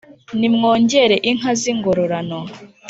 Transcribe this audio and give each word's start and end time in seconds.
nimwongere 0.39 1.15
inka 1.29 1.51
z’ingororano 1.59 2.39